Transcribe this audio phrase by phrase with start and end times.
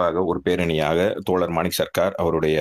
[0.00, 2.58] சிறப்பாக ஒரு பேரணியாக தோழர் மாணிக் சர்க்கார் அவருடைய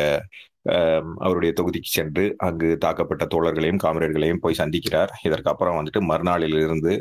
[1.18, 5.12] அவருடைய தொகுதிக்கு சென்று அங்கு தாக்கப்பட்ட தோழர்களையும் காமரேடுகளையும் போய் சந்திக்கிறார்.
[5.24, 6.94] இதற்கு அப்புறம் வந்துட்டு மறுநாளிலிருந்து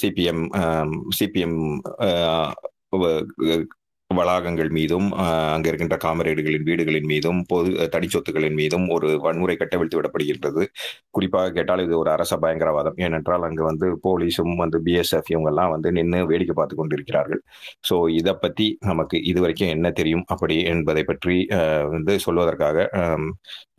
[0.00, 0.42] சிபிஎம்
[1.18, 1.58] சிபிஎம்
[4.16, 5.08] வளாகங்கள் மீதும்
[5.54, 10.62] அங்கே இருக்கின்ற காமரேடுகளின் வீடுகளின் மீதும் பொது தனி சொத்துக்களின் மீதும் ஒரு வன்முறை கட்டவிழ்த்து விடப்படுகின்றது.
[11.16, 12.96] குறிப்பாக கேட்டால் இது ஒரு அரச பயங்கரவாதம்.
[13.06, 17.42] ஏனென்றால் அங்கு வந்து போலீஸும் வந்து பிஎஸ்எஃப் இவங்கெல்லாம் வந்து நின்று வேடிக்கை பார்த்து கொண்டிருக்கிறார்கள்.
[17.88, 21.36] ஸோ இதை பற்றி நமக்கு இது வரைக்கும் என்ன தெரியும் அப்படி என்பதை பற்றி
[21.96, 22.86] வந்து சொல்வதற்காக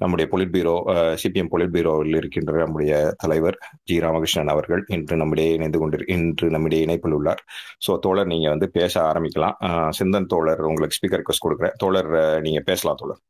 [0.04, 0.76] நம்முடைய பொலிட் பீரோ
[1.22, 3.58] சிபிஎம் பொலிட் பீரோவில் இருக்கின்ற நம்முடைய தலைவர்
[3.90, 7.42] ஜி ராமகிருஷ்ணன் அவர்கள் இன்று நம்மிடையே இணைந்து கொண்டு இன்று நம்முடைய இணைப்பில் உள்ளார்.
[7.86, 9.58] ஸோ தோழர் நீங்கள் வந்து பேச ஆரம்பிக்கலாம்.
[10.00, 11.76] சிந்தன் தோழர் உங்களுக்கு ஸ்பீக்கர் ரிக்வஸ்ட் கொடுக்குறேன்.
[11.78, 13.22] தோழர் நீங்க பேசலாம் தோழர்.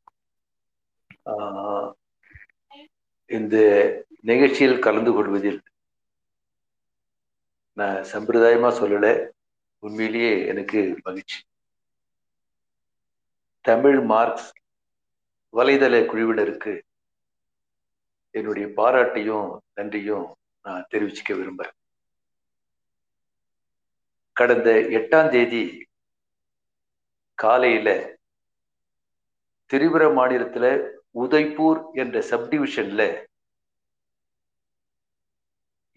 [3.25, 3.57] இந்த
[4.21, 5.61] நிகழ்ச்சியில் கலந்து கொள்வதில்
[7.73, 9.29] நான் சம்பிரதாயமா சொல்லல.
[9.79, 11.43] உண்மையிலேயே எனக்கு மகிழ்ச்சி.
[13.61, 14.53] தமிழ் மார்க்ஸ்
[15.53, 16.81] வலைதள குழுவினருக்கு
[18.31, 21.77] என்னுடைய பாராட்டையும் நன்றியும் நான் தெரிவிச்சுக்க விரும்புகிறேன்
[24.33, 25.87] கடந்த எட்டாம் தேதி
[27.39, 27.89] காலையில
[29.71, 30.65] திரிபுர மாநிலத்துல
[31.19, 33.01] உதய்பூர் என்ற சப்டிவிஷன்ல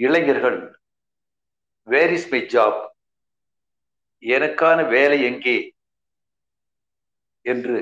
[0.01, 0.59] இளைஞர்கள்
[1.89, 2.81] வேர் இஸ் மை ஜாப்
[4.23, 5.57] எனக்கான வேலை எங்கே?
[7.45, 7.79] என்று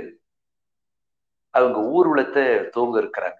[1.54, 2.44] அவங்க ஊர்வலத்தை
[2.74, 3.38] துவங்க இருக்கிறாங்க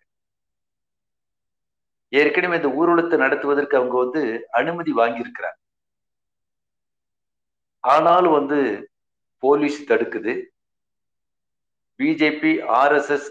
[2.12, 5.58] ஏற்கனவே இந்த ஊர்வலத்தை நடத்துவதற்கு அவங்க வந்து அனுமதி வாங்கியிருக்கிறாங்க.
[7.84, 8.58] ஆனாலும் வந்து
[9.42, 10.32] போலீஸ் தடுக்குது.
[12.00, 12.52] பிஜேபி
[12.82, 13.28] ஆர்எஸ்எஸ்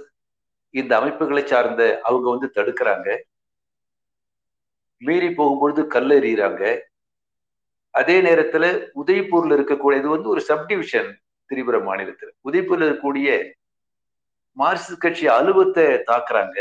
[0.80, 3.10] இந்த அமைப்புகளை சார்ந்த அவங்க வந்து தடுக்கிறாங்க.
[5.02, 6.64] மீறி போகும்பொழுது கல் எறிகிறாங்க
[8.00, 8.66] அதே நேரத்துல
[9.02, 11.10] உதய்பூர்ல இருக்கக்கூடிய இது வந்து ஒரு சப்டிவிஷன்
[11.50, 12.32] திரிபுர மாநிலத்தில்.
[12.48, 13.30] உதய்பூர்ல இருக்கக்கூடிய
[14.62, 16.58] மார்க்சிஸ்ட் கட்சி அலுவலத்தை தாக்குறாங்க.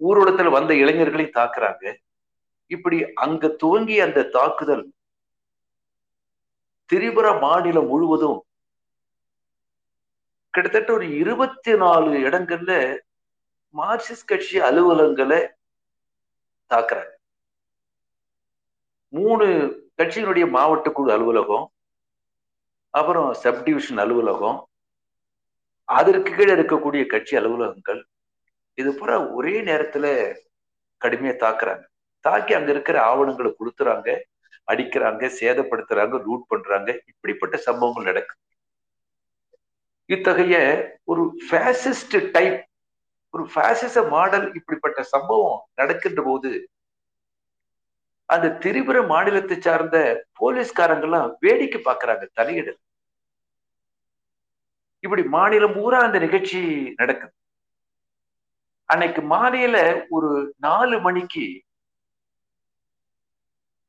[0.00, 1.84] ஊரோடத்தில் வந்த இளைஞர்களை தாக்குறாங்க.
[2.74, 4.84] இப்படி அங்க துவங்கி அந்த தாக்குதல்
[6.90, 8.38] திரிபுர மாநிலம் முழுவதும்
[10.54, 12.72] கிட்டத்தட்ட ஒரு இருபத்தி நாலு இடங்கள்ல
[13.74, 15.40] மார்க்சிஸ்ட் கட்சி அலுவலகங்களை
[16.70, 17.12] தாக்குறாங்க.
[19.12, 19.46] மூணு
[20.00, 21.66] கட்சியினுடைய மாவட்ட குழு அலுவலகம்
[22.94, 24.58] அப்புறம் சப்டிவிஷன் அலுவலகம்
[25.98, 28.00] அதற்கு கீழே இருக்கக்கூடிய கட்சி அலுவலகங்கள்
[28.78, 30.06] இது பூரா ஒரே நேரத்துல
[31.00, 31.84] கடுமையா தாக்குறாங்க.
[32.24, 34.08] தாக்கி அங்க இருக்கிற ஆவணங்களை கொடுத்துறாங்க.
[34.70, 38.40] அடிக்கிறாங்க சேதப்படுத்துறாங்க ரூட் பண்றாங்க இப்படிப்பட்ட சம்பவங்கள் நடக்குது
[40.10, 40.56] இத்தகைய
[41.04, 42.58] ஒரு ஃபேசிஸ்ட் டைப்
[43.34, 46.50] ஒரு ஃபேசிச மாடல் இப்படிப்பட்ட சம்பவம் நடக்கின்ற போது
[48.28, 49.96] அந்த திரிபுர மாநிலத்தை சார்ந்த
[50.40, 52.78] போலீஸ்காரங்கெல்லாம் வேடிக்கை பார்க்கறாங்க தலையிடல்.
[55.04, 56.60] இப்படி மாநிலம் பூரா அந்த நிகழ்ச்சி
[57.00, 57.32] நடக்குது.
[58.88, 59.76] அன்னைக்கு மாலையில
[60.08, 61.44] ஒரு நாலு மணிக்கு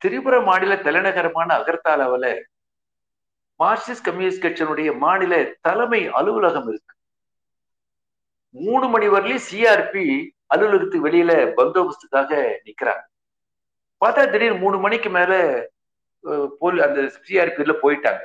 [0.02, 2.28] திரிபுர மாநில தலைநகரமான அகர்தாலாவில
[3.60, 5.34] மார்க்சிஸ்ட் கம்யூனிஸ்ட் கட்சியினுடைய மாநில
[5.68, 6.94] தலைமை அலுவலகம் இருக்கு.
[8.56, 10.06] மூணு மணி வரலையும் சிஆர்பி
[10.54, 12.32] அலுவலகத்துக்கு வெளியில பந்தோபஸ்துக்காக
[12.68, 13.04] நிக்கிறாங்க.
[14.02, 15.32] பார்த்தா திடீர்னு மூணு மணிக்கு மேல
[16.62, 18.24] போல் அந்த சிஆர்பில போயிட்டாங்க.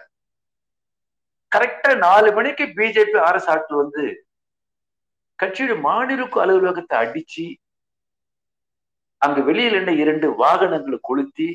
[1.52, 4.04] கரெக்டா நாலு மணிக்கு பிஜேபி ஆர்எஸ் ஆட்கள் வந்து
[5.38, 7.46] கட்சியோட மாநில அலுவலகத்தை அடிச்சு
[9.22, 11.48] அங்க வெளியில் என்ன இரண்டு வாகனங்களை கொளுத்தி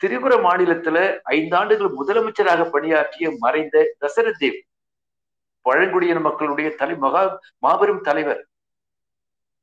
[0.00, 0.98] திரிபுர மாநிலத்துல
[1.36, 4.58] ஐந்தாண்டுகள் முதலமைச்சராக பணியாற்றிய மறைந்த தசரத் தேவ்
[5.66, 7.22] பழங்குடியின மக்களுடைய தலை மகா
[7.64, 8.42] மாபெரும் தலைவர்.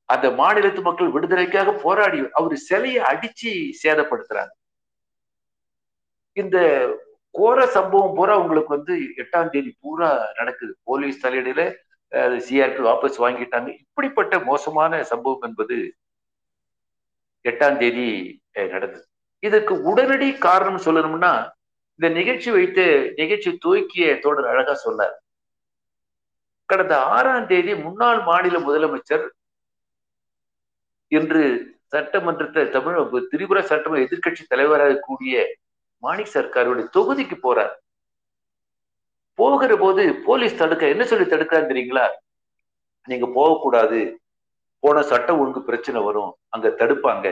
[0.10, 3.52] அந்த மாநிலத்து மக்கள் விடுதலைக்காக போராடி அவர் சிலையை அடிச்சு
[3.84, 4.54] சேதப்படுத்துறாங்க.
[6.38, 6.58] இந்த
[7.36, 10.10] கோர சம்பவம் பூரா உங்களுக்கு வந்து எட்டாம் தேதி பூரா
[10.40, 10.74] நடக்குது.
[10.90, 11.64] போலீஸ் தலையீடுல
[12.46, 13.70] சிஆர்பி வாபஸ் வாங்கிட்டாங்க.
[13.84, 15.78] இப்படிப்பட்ட மோசமான சம்பவம் என்பது
[17.46, 18.08] எட்டாம் தேதி
[18.76, 19.06] நடந்தது.
[19.48, 21.34] இதற்கு உடனடி காரணம் சொல்லணும்னா
[22.00, 25.16] இந்த நிகழ்ச்சி வைத்து நிகழ்ச்சி தூக்கிய தோழர் அழகா சொன்னார்.
[26.70, 29.26] கடந்த ஆறாம் தேதி முன்னாள் மாநில முதலமைச்சர்
[31.18, 31.44] இன்று
[31.94, 32.96] சட்டமன்றத்தை தமிழ்
[33.32, 35.44] திரிபுரா சட்டமன்ற எதிர்கட்சி தலைவராக கூடிய
[36.06, 37.74] மாணிக் சர்க்காருடைய தொகுதிக்கு போறார்.
[39.40, 42.06] போகிற போது போலீஸ் தடுக்க என்ன சொல்லி தடுக்கிறான்னு தெரியுங்களா?
[43.10, 44.00] நீங்க போகக்கூடாது.
[44.84, 46.32] போன சட்டம் ஒழுங்கு பிரச்சனை வரும்.
[46.54, 47.28] அங்க தடுப்பாங்க.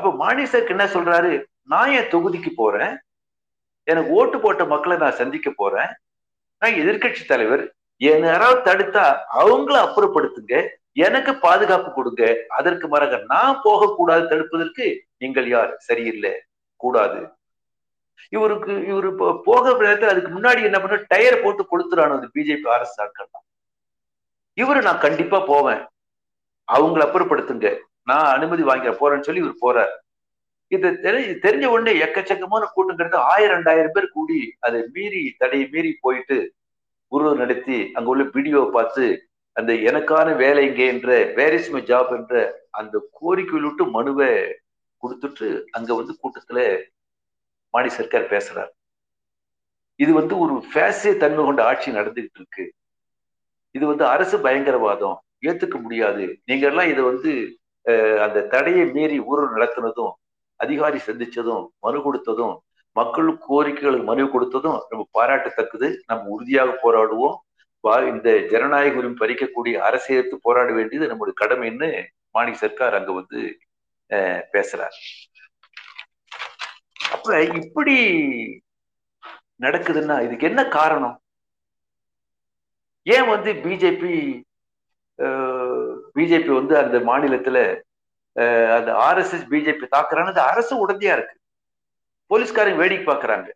[0.00, 1.44] அப்ப மாணிசருக்கு என்ன சொல்றாரு?
[1.62, 2.98] நான் என் தொகுதிக்கு போறேன்.
[3.82, 5.90] எனக்கு ஓட்டு போட்ட மக்களை நான் சந்திக்க போறேன்.
[6.58, 7.74] நான் எதிர்கட்சி தலைவர்.
[7.96, 9.04] என்ன யாராவது தடுத்தா
[9.34, 10.68] அவங்கள அப்புறப்படுத்துங்க.
[10.92, 12.44] எனக்கு பாதுகாப்பு கொடுங்க.
[12.48, 15.76] அதற்கு மறக நான் போகக்கூடாது தடுப்பதற்கு நீங்கள் யார்?
[15.76, 16.42] சரியில்லை.
[16.76, 17.20] கூடாது.
[18.28, 23.28] இவருக்கு இவரு போக நேரத்தில் அதுக்கு முன்னாடி என்ன பண்ண டயர் போட்டு கொடுத்துறானு அந்த பிஜேபி ஆர்எஸ் ஆட்கள்
[24.56, 25.80] இவரு நான் கண்டிப்பா போவேன்.
[26.72, 27.78] அவங்கள அப்புறப்படுத்துங்க.
[28.06, 29.92] நான் அனுமதி வாங்க போறேன்னு சொல்லி இவர் போறார்.
[30.72, 36.38] இது தெரி தெரிஞ்ச உடனே எக்கச்சக்கமான கூட்டங்கிறது ஆயிரம் ரெண்டாயிரம் பேர் கூடி அதை மீறி தடையை மீறி போயிட்டு
[37.12, 39.06] உருவம் நடத்தி அங்க உள்ள வீடியோ பார்த்து
[39.56, 42.34] அந்த எனக்கான வேலை இங்கே என்ற வேரிஸ் மை ஜாப் என்ற
[42.80, 44.28] அந்த கோரிக்கையில் விட்டு மனுவை
[45.02, 46.60] கொடுத்துட்டு அங்க வந்து கூட்டத்துல
[47.74, 48.70] மாணி சர்க்கார் பேசுறார்.
[50.00, 52.64] இது வந்து ஒரு ஃபேசிய தன்மை கொண்ட ஆட்சி நடந்துகிட்டு இருக்கு.
[53.74, 55.16] இது வந்து அரசு பயங்கரவாதம்
[55.48, 56.24] ஏத்துக்க முடியாது.
[56.48, 57.32] நீங்க எல்லாம் இதை வந்து
[58.24, 60.12] அந்த தடையை மீறி ஊழல் நடத்தினதும்
[60.60, 62.56] அதிகாரி சந்திச்சதும் மனு கொடுத்ததும்
[62.96, 65.88] மக்கள் கோரிக்கைகளுக்கு மனு கொடுத்ததும் நம்ம பாராட்டத்தக்கது.
[66.10, 67.36] நம்ம உறுதியாக போராடுவோம்.
[68.12, 71.88] இந்த ஜனநாயக உரிமை பறிக்கக்கூடிய அரசியலுக்கு போராட வேண்டியது நம்முடைய கடமைன்னு
[72.36, 73.40] மாணி சர்க்கார் அங்க வந்து
[74.54, 74.96] பேசுறார்.
[77.14, 77.28] அப்ப
[77.60, 77.96] இப்படி
[79.64, 81.16] நடக்குதுன்னா இதுக்கு என்ன காரணம்?
[83.06, 84.14] ஏன் வந்து பிஜேபி
[86.20, 87.58] பிஜேபி வந்து அந்த மாநிலத்துல
[88.78, 91.36] அந்த ஆர்எஸ்எஸ் பிஜேபி தாக்குறான்னு அரசு உடந்தையா இருக்கு.
[92.30, 93.48] போலீஸ்காரங்க வேடிக்கை பாக்குறாங்க.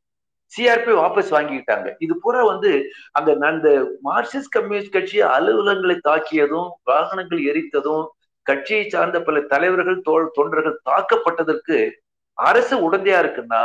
[0.52, 1.88] சிஆர்பி வாபஸ் வாங்கிக்கிட்டாங்க.
[2.05, 2.70] இது பூரா வந்து
[3.16, 3.69] அங்க அந்த
[4.08, 8.05] மார்க்சிஸ்ட் கம்யூனிஸ்ட் கட்சி அலுவலகங்களை தாக்கியதும் வாகனங்கள் எரித்ததும்
[8.46, 11.78] கட்சியை சார்ந்த பல தலைவர்கள் தோல் தொண்டர்கள் தாக்கப்பட்டதற்கு
[12.38, 13.62] அரசு உடந்தையா இருக்குன்னா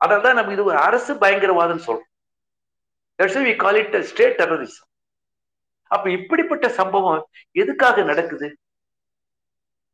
[0.00, 2.10] அதனால்தான் நம்ம இது ஒரு அரசு பயங்கரவாதம் சொல்றோம்.
[3.62, 4.88] கால் இட் ஸ்டேட் டெரரிசம்
[5.94, 8.58] அப்ப இப்படிப்பட்ட சம்பவம் எதுக்காக நடக்குது?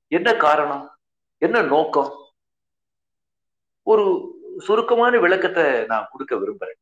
[0.08, 0.98] என்ன காரணம்?
[1.38, 2.10] என்ன நோக்கம்?
[3.82, 4.04] ஒரு
[4.58, 6.80] சுருக்கமான விளக்கத்தை நான் கொடுக்க விரும்புறேன்.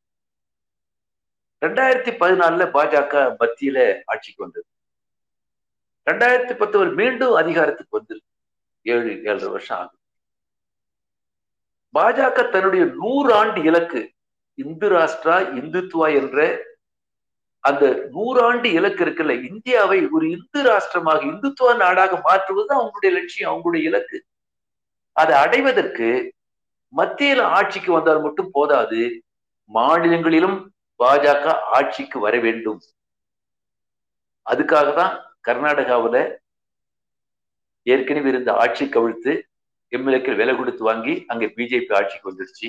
[1.61, 4.67] ரெண்டாயிரத்தி பதினாலுல பாஜக மத்தியில ஆட்சிக்கு வந்தது.
[6.11, 8.17] ரெண்டாயிரத்தி பத்தொன்பது மீண்டும் அதிகாரத்துக்கு வந்து
[8.83, 9.97] ஏழு ஏழரை வருஷம் ஆகுது.
[11.95, 14.13] பாஜக தன்னுடைய நூறு ஆண்டு இலக்கு
[14.55, 16.67] இந்து ராஷ்டிரா இந்துத்துவா என்ற
[17.65, 17.85] அந்த
[18.15, 24.19] நூறாண்டு இலக்கு இருக்குல்ல இந்தியாவை ஒரு இந்து ராஷ்டிரமாக இந்துத்துவ நாடாக மாற்றுவது அவங்களுடைய லட்சியம் அவங்களுடைய இலக்கு.
[25.13, 26.09] அதை அடைவதற்கு
[26.93, 29.01] மத்தியில ஆட்சிக்கு வந்தால் மட்டும் போதாது
[29.71, 30.59] மாநிலங்களிலும்
[31.01, 31.47] பாஜக
[31.79, 32.81] ஆட்சிக்கு வர வேண்டும்.
[34.47, 35.15] அதுக்காக தான்
[35.49, 36.23] கர்நாடகாவில்
[37.87, 39.33] ஏற்கனவே இருந்த ஆட்சி கவிழ்த்து
[39.93, 42.69] எம்எல்ஏக்கள் விலை கொடுத்து வாங்கி அங்க பிஜேபி ஆட்சிக்கு வந்துருச்சு.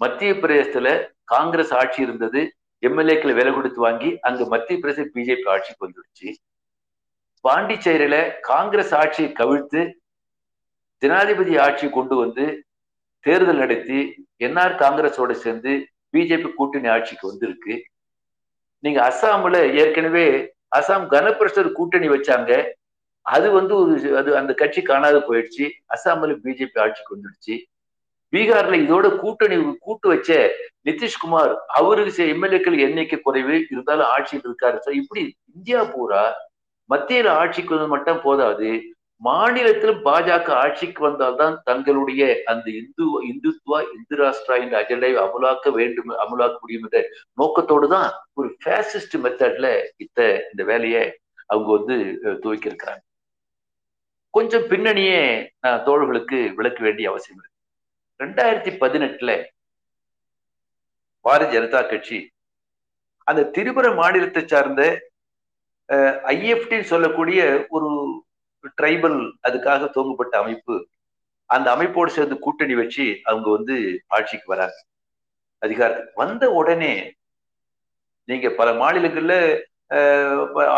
[0.00, 0.88] மத்திய பிரதேசத்துல
[1.34, 2.40] காங்கிரஸ் ஆட்சி இருந்தது
[2.82, 6.30] எம்எல்ஏக்கள் விலை கொடுத்து வாங்கி அங்க மத்திய பிரதேச பிஜேபி ஆட்சிக்கு வந்துடுச்சு
[7.44, 9.80] பாண்டிச்சேரியில காங்கிரஸ் ஆட்சியை கவிழ்த்து
[11.02, 12.44] ஜனாதிபதி ஆட்சி கொண்டு வந்து
[13.24, 13.98] தேர்தல் நடத்தி
[14.46, 15.72] என்ஆர் காங்கிரஸோட சேர்ந்து
[16.14, 17.74] பிஜேபி கூட்டணி ஆட்சிக்கு வந்திருக்கு.
[18.84, 20.26] நீங்க அஸ்ஸாம்ல ஏற்கனவே
[20.76, 22.50] அசாம் கனபிரஷர் கூட்டணி வச்சாங்க.
[23.26, 25.64] அது வந்து ஒரு அது அந்த கட்சி காணாது போயிடுச்சு.
[25.94, 27.54] அஸ்ஸாம்ல பிஜேபி ஆட்சிக்கு வந்துடுச்சு.
[28.32, 30.30] பீகார்ல இதோட கூட்டணி கூட்டு வச்ச
[30.88, 34.78] நிதிஷ்குமார் அவருக்கு எம்எல்ஏக்கள் எண்ணிக்கை குறைவு இருந்தாலும் ஆட்சியில் இருக்காரு.
[35.00, 35.22] இப்படி
[35.54, 36.24] இந்தியா பூரா
[36.90, 38.68] மத்தியில ஆட்சிக்கு வந்து மட்டும் போதாது.
[39.26, 42.22] மாநிலத்திலும் பாஜக ஆட்சிக்கு வந்தால்தான் தங்களுடைய
[42.52, 47.00] அந்த இந்து இந்துத்துவா இந்து ராஷ்டிரா என்ற அஜெண்டை அமலாக்க வேண்டும் அமலாக்க முடியும் என்ற
[47.40, 49.68] நோக்கத்தோடு தான் ஒரு ஃபேசிஸ்ட் மெத்தட்ல
[50.04, 51.02] இத்த இந்த வேலையை
[51.52, 51.96] அவங்க வந்து
[52.44, 53.02] துவக்கியிருக்கிறாங்க.
[54.34, 55.20] கொஞ்சம் பின்னணியே
[55.64, 57.54] நான் தோழர்களுக்கு விளக்க வேண்டிய அவசியம் இருக்கு.
[58.20, 59.32] ரெண்டாயிரத்தி பதினெட்டுல
[61.26, 62.18] பாரதிய ஜனதா கட்சி.
[63.26, 64.82] அந்த திரிபுர மாநிலத்தை சார்ந்த
[66.34, 67.40] ஐஎஃப்டின்னு சொல்லக்கூடிய
[67.76, 67.88] ஒரு
[68.78, 69.18] ட்ரைபல்
[69.48, 70.76] அதுக்காக துவங்கப்பட்ட அமைப்பு
[71.50, 73.76] அந்த அமைப்போடு சேர்ந்து கூட்டணி வச்சு அவங்க வந்து
[74.16, 74.78] ஆட்சிக்கு வராங்க.
[75.62, 76.94] அதிகாரத்துக்கு வந்த உடனே
[78.28, 79.34] நீங்க பல மாநிலங்கள்ல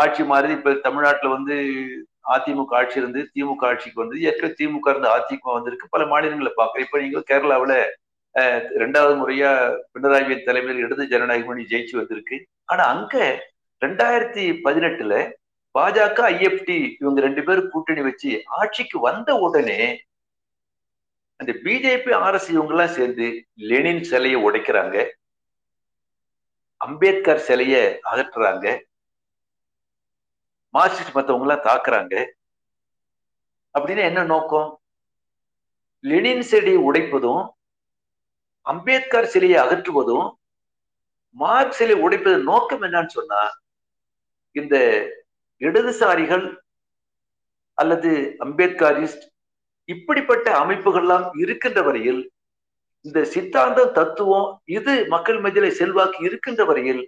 [0.01, 0.57] ஆட்சி மாறுது.
[0.57, 1.55] இப்ப தமிழ்நாட்டுல வந்து
[2.35, 4.19] அதிமுக ஆட்சி இருந்து திமுக ஆட்சிக்கு வந்தது.
[4.29, 5.93] ஏற்கனவே திமுக இருந்து அதிமுக வந்திருக்கு.
[5.95, 7.75] பல மாநிலங்களை பாக்குறேன் இப்ப நீங்க கேரளாவில
[8.35, 12.47] ரெண்டாவது முறையா பினராயி தலைமையில் இடது ஜனநாயக மணி ஜெயிச்சு வந்திருக்கு.
[12.65, 13.43] ஆனா அங்க
[13.85, 15.31] ரெண்டாயிரத்தி பதினெட்டுல
[15.79, 20.07] பாஜக ஐஎஃப்டி இவங்க ரெண்டு பேரும் கூட்டணி வச்சு ஆட்சிக்கு வந்த உடனே
[21.35, 25.09] அந்த பிஜேபி ஆர்எஸ் இவங்க எல்லாம் சேர்ந்து லெனின் சிலையை உடைக்கிறாங்க.
[26.77, 28.65] அம்பேத்கர் சிலைய அகற்றுறாங்க.
[30.73, 32.25] மார்க்சிஸ்ட் மத்தவங்க எல்லாம் தாக்குறாங்க.
[33.73, 34.81] அப்படின்னு என்ன நோக்கம்?
[35.99, 37.57] லெனின் செடி உடைப்பதும்
[38.69, 40.27] அம்பேத்கர் சிலையை அகற்றுவதும்
[41.35, 43.41] மார்க் சிலை உடைப்பதன் நோக்கம் என்னன்னு சொன்னா
[44.55, 44.75] இந்த
[45.61, 46.45] இடதுசாரிகள்
[47.77, 49.25] அல்லது அம்பேத்கரிஸ்ட்
[49.89, 52.21] இப்படிப்பட்ட அமைப்புகள்லாம் இருக்கின்ற வரையில்
[53.05, 57.01] இந்த சித்தாந்தம் தத்துவம் இது மக்கள் மத்தியில செல்வாக்கு இருக்கின்ற வரையில்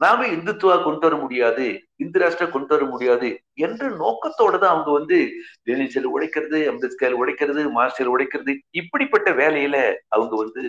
[0.00, 5.18] நாம இந்துத்துவா கொண்டு வர முடியாது இந்து ராஷ்டிரம் கொண்டு வர முடியாது என்ற நோக்கத்தோட தான் அவங்க வந்து
[5.66, 9.76] லெனின் உடைக்கிறது அம்பேத்கர் உடைக்கிறது மார்ஷல் உடைக்கிறது இப்படிப்பட்ட வேலையில
[10.08, 10.64] அவங்க வந்து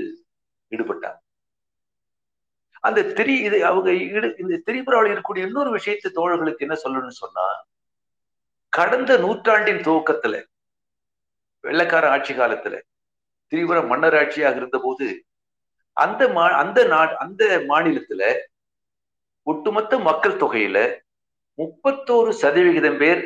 [0.71, 1.19] ஈடுபட்டாங்க
[2.79, 7.45] அந்த திரி இது அவங்க ஈடு இந்த திரிபுராவில் இருக்கக்கூடிய இன்னொரு விஷயத்தை தோழர்களுக்கு என்ன சொல்லணும்னு சொன்னா
[8.73, 10.35] கடந்த நூற்றாண்டின் துவக்கத்துல
[11.63, 12.75] வெள்ளக்கார ஆட்சி காலத்துல
[13.51, 15.07] திரிபுர மன்னர் ஆட்சியாக இருந்த போது
[15.97, 18.23] அந்த மா அந்த நா அந்த மாநிலத்துல
[19.47, 20.77] ஒட்டுமொத்த மக்கள் தொகையில
[21.57, 23.21] முப்பத்தோரு சதவிகிதம் பேர்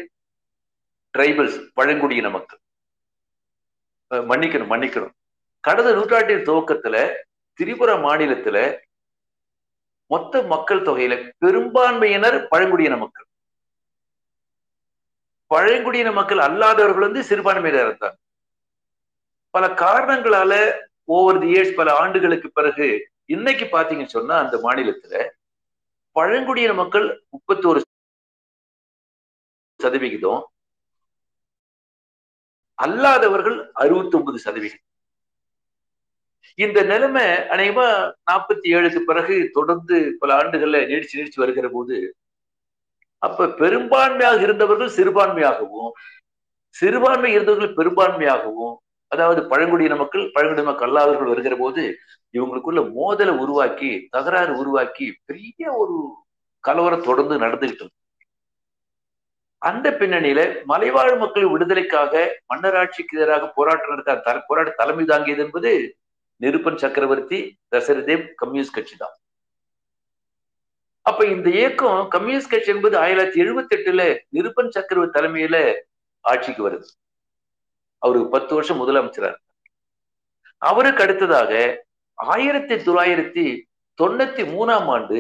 [1.14, 2.60] டிரைபல்ஸ் பழங்குடியின மக்கள்.
[4.12, 5.14] மன்னிக்கணும் மன்னிக்கணும்.
[5.64, 6.98] கடந்த நூற்றாண்டின் துவக்கத்துல
[7.60, 8.58] திரிபுரா மாநிலத்துல
[10.12, 13.26] மொத்த மக்கள் தொகையில பெரும்பான்மையினர் பழங்குடியின மக்கள்.
[15.52, 18.18] பழங்குடியின மக்கள் அல்லாதவர்கள் வந்து சிறுபான்மையினர் இருந்தாங்க.
[19.54, 20.54] பல காரணங்களால
[21.16, 22.88] ஓவர் தி இயர்ஸ் பல ஆண்டுகளுக்கு பிறகு
[23.26, 25.14] இன்னைக்கு பாத்தீங்கன்னு சொன்னா அந்த மாநிலத்துல
[26.12, 27.82] பழங்குடியின மக்கள் முப்பத்தோரு
[29.80, 30.42] சதவிகிதம்
[32.80, 34.88] அல்லாதவர்கள் அறுபத்தி ஒன்பது சதவிகிதம்.
[36.60, 37.86] இந்த நிலைமை அநேகமா
[38.24, 41.98] நாற்பத்தி ஏழுக்கு பிறகு தொடர்ந்து பல ஆண்டுகள்ல நீடிச்சு நீடிச்சு வருகிற போது
[43.22, 45.90] அப்ப பெரும்பான்மையாக இருந்தவர்கள் சிறுபான்மையாகவும்
[46.76, 48.76] சிறுபான்மை இருந்தவர்கள் பெரும்பான்மையாகவும்
[49.12, 51.84] அதாவது பழங்குடியின மக்கள் பழங்குடியின மக்கள் அல்லாதவர்கள் வருகிற போது
[52.34, 55.96] இவங்களுக்குள்ள மோதலை உருவாக்கி தகராறு உருவாக்கி பெரிய ஒரு
[56.64, 57.88] கலவரம் தொடர்ந்து நடந்துகிட்டு
[59.62, 62.14] அந்த பின்னணியில மலைவாழ் மக்கள் விடுதலைக்காக
[62.46, 65.72] மன்னராட்சிக்கு எதிராக போராட்டம் நடத்த போராட்ட தலைமை தாங்கியது என்பது
[66.42, 67.40] நிருப்பன் சக்கரவர்த்தி
[67.76, 69.16] தசரதேவ் கம்யூனிஸ்ட் கட்சி தான்
[71.06, 74.04] அப்ப இந்த இயக்கம் கம்யூனிஸ்ட் கட்சி என்பது ஆயிரத்தி தொள்ளாயிரத்தி எழுபத்தி எட்டுல
[74.36, 75.58] நிருப்பன் சக்கரவர்த்தி தலைமையில
[76.26, 76.88] ஆட்சிக்கு வருது.
[78.02, 79.32] அவருக்கு பத்து வருஷம் முதலமைச்சரா
[80.62, 81.52] அவருக்கு அடுத்ததாக
[82.18, 83.46] ஆயிரத்தி தொள்ளாயிரத்தி
[84.00, 85.20] தொண்ணூத்தி மூணாம் ஆண்டு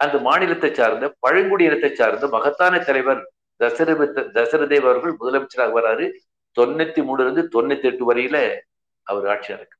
[0.00, 3.22] அந்த மாநிலத்தை சார்ந்த பழங்குடியினத்தை சார்ந்த மகத்தான தலைவர்
[3.60, 6.06] தசரத தசரதேவ் அவர்கள் முதலமைச்சராக வராரு.
[6.56, 8.36] தொண்ணூத்தி மூணுல இருந்து தொண்ணூத்தி எட்டு வரையில
[9.10, 9.76] அவர் ஆட்சி இருக்கு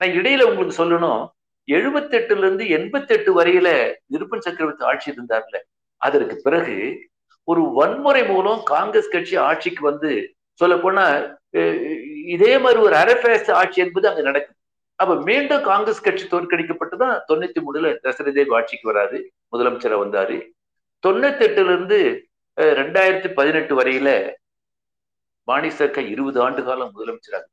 [0.00, 1.22] நான் இடையில உங்களுக்கு சொல்லணும்
[1.68, 3.68] எழுபத்தி எட்டுல இருந்து எண்பத்தி எட்டு வரையில
[4.12, 5.58] நிருப்பன் சக்கரவர்த்தி ஆட்சி இருந்தார்ல
[6.02, 6.76] அதற்கு பிறகு
[7.48, 10.10] ஒரு வன்முறை மூலம் காங்கிரஸ் கட்சி ஆட்சிக்கு வந்து
[10.60, 11.04] சொல்ல போனா
[12.34, 14.56] இதே மாதிரி ஒரு அரபேஸ் ஆட்சி என்பது அங்க நடக்குது.
[15.00, 19.18] அப்ப மீண்டும் காங்கிரஸ் கட்சி தோற்கடிக்கப்பட்டுதான் தொண்ணூத்தி மூணுல தசரதேவ் ஆட்சிக்கு வராது
[19.52, 20.36] முதலமைச்சரை வந்தாரு.
[21.04, 21.98] தொண்ணூத்தி எட்டுல இருந்து
[22.80, 24.10] ரெண்டாயிரத்தி பதினெட்டு வரையில
[25.48, 27.44] மாணிசர்கா இருபது ஆண்டு காலம் முதலமைச்சராக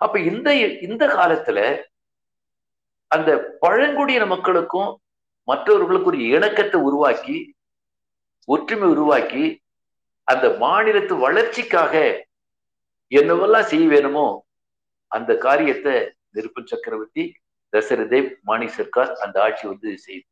[0.00, 0.48] அப்ப இந்த
[0.80, 1.60] இந்த காலத்துல
[3.10, 4.90] அந்த பழங்குடியின மக்களுக்கும்
[5.48, 7.36] மற்றவர்களுக்கும் ஒரு இணக்கத்தை உருவாக்கி
[8.48, 9.44] ஒற்றுமை உருவாக்கி
[10.28, 11.94] அந்த மாநிலத்து வளர்ச்சிக்காக
[13.12, 14.26] என்னவெல்லாம் செய்ய வேணுமோ
[15.12, 15.94] அந்த காரியத்தை
[16.34, 17.24] நிருப்பன் சக்கரவர்த்தி
[17.72, 20.26] தசரதேவ் மாணி சர்க்கார் அந்த ஆட்சி வந்து செய்து.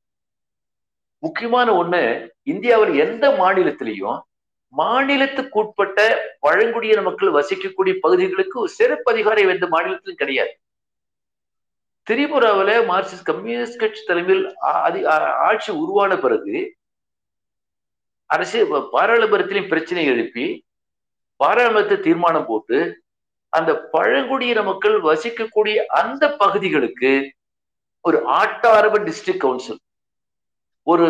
[1.22, 2.02] முக்கியமான ஒண்ணு
[2.42, 4.18] இந்தியாவில் எந்த மாநிலத்திலையும்
[4.72, 5.98] மாநிலத்துக்கு உட்பட்ட
[6.40, 10.52] பழங்குடியின மக்கள் வசிக்கக்கூடிய பகுதிகளுக்கு சிறப்பு அதிகாரம் எந்த மாநிலத்திலும் கிடையாது.
[12.06, 14.44] திரிபுராவில் மார்க்சிஸ்ட் கம்யூனிஸ்ட் கட்சி தலைமையில்
[15.48, 16.56] ஆட்சி உருவான பிறகு
[18.30, 18.58] அரசு
[18.92, 20.46] பாராளுமன்றத்திலையும் பிரச்சனை எழுப்பி
[21.40, 22.78] பாராளுமன்றத்தை தீர்மானம் போட்டு
[23.52, 27.12] அந்த பழங்குடியின மக்கள் வசிக்கக்கூடிய அந்த பகுதிகளுக்கு
[28.04, 29.80] ஒரு ஆட்டாரப டிஸ்ட்ரிக்ட் கவுன்சில்
[30.86, 31.06] ஒரு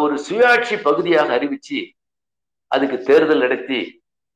[0.00, 1.78] ஒரு சுயாட்சி பகுதியாக அறிவிச்சு
[2.72, 3.80] அதுக்கு தேர்தல் நடத்தி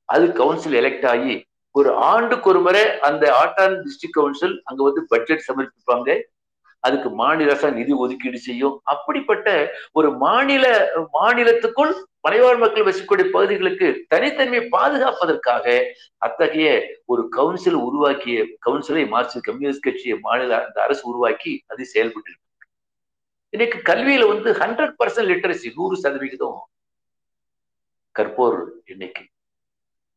[0.09, 1.35] அது கவுன்சில் எலெக்ட் ஆகி
[1.75, 6.09] ஒரு ஆண்டுக்கு ஒரு முறை அந்த ஆட்டான் டிஸ்ட்ரிக்ட் கவுன்சில் அங்க வந்து பட்ஜெட் சமர்ப்பிப்பாங்க.
[6.85, 8.77] அதுக்கு மாநில அரசா நிதி ஒதுக்கீடு செய்யும்.
[8.85, 9.49] அப்படிப்பட்ட
[9.93, 10.65] ஒரு மாநில
[11.19, 15.67] மாநிலத்துக்குள் மலைவாழ் மக்கள் வசிக்கக்கூடிய பகுதிகளுக்கு தனித்தன்மையை பாதுகாப்பதற்காக
[16.19, 16.71] அத்தகைய
[17.05, 22.35] ஒரு கவுன்சில் உருவாக்கிய கவுன்சிலை மார்க்சிஸ்ட் கம்யூனிஸ்ட் கட்சியை மாநில அந்த அரசு உருவாக்கி அது செயல்பட்டு
[23.53, 26.59] இன்னைக்கு கல்வியில வந்து ஹண்ட்ரட் பர்சன்ட் லிட்டரசி நூறு சதவிகிதம்
[28.21, 28.61] கற்போர்
[28.93, 29.27] எண்ணிக்கை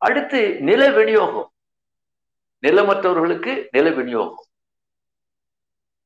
[0.06, 1.50] அடுத்து நில விநியோகம்.
[2.62, 4.46] நிலமற்றவர்களுக்கு நில விநியோகம்.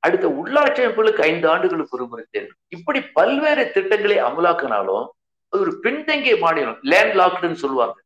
[0.06, 2.52] அடுத்த உள்ளாட்சி அமைப்புகளுக்கு ஐந்து ஆண்டுகளுக்கு ஒரு தேர்வு.
[2.76, 5.06] இப்படி பல்வேறு திட்டங்களை அமலாக்கினாலும்
[5.52, 7.96] அது ஒரு பின்தங்கிய மாநிலம் லேண்ட் லாக்டுன்னு சொல்லுவாங்க.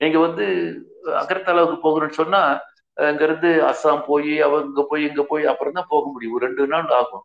[0.00, 0.44] நீங்க வந்து
[1.22, 2.42] அகர்தலாவுக்கு போகணும்னு சொன்னா
[3.08, 6.34] அங்க இருந்து அஸ்ஸாம் போய் அவங்க போய் இங்க போய் அப்புறம் தான் போக முடியும்.
[6.34, 7.24] ஒரு ரெண்டு நாள் ஆகும்.